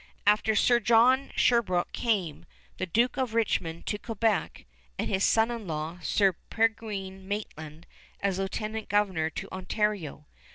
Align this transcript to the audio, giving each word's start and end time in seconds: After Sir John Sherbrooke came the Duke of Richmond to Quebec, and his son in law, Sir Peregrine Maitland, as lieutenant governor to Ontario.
After 0.25 0.55
Sir 0.55 0.79
John 0.79 1.31
Sherbrooke 1.35 1.91
came 1.91 2.47
the 2.79 2.87
Duke 2.87 3.17
of 3.17 3.35
Richmond 3.35 3.85
to 3.85 3.99
Quebec, 3.99 4.65
and 4.97 5.07
his 5.07 5.23
son 5.23 5.51
in 5.51 5.67
law, 5.67 5.99
Sir 6.01 6.33
Peregrine 6.49 7.27
Maitland, 7.27 7.85
as 8.19 8.39
lieutenant 8.39 8.89
governor 8.89 9.29
to 9.29 9.47
Ontario. 9.51 10.25